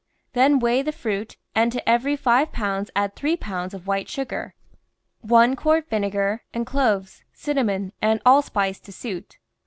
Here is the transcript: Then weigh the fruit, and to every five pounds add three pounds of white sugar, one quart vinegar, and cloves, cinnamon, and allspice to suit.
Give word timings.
Then 0.33 0.57
weigh 0.57 0.81
the 0.81 0.91
fruit, 0.91 1.37
and 1.53 1.71
to 1.71 1.87
every 1.87 2.15
five 2.15 2.51
pounds 2.51 2.89
add 2.95 3.15
three 3.15 3.37
pounds 3.37 3.75
of 3.75 3.85
white 3.85 4.09
sugar, 4.09 4.55
one 5.19 5.55
quart 5.55 5.87
vinegar, 5.89 6.41
and 6.55 6.65
cloves, 6.65 7.23
cinnamon, 7.33 7.93
and 8.01 8.19
allspice 8.25 8.79
to 8.79 8.91
suit. 8.91 9.37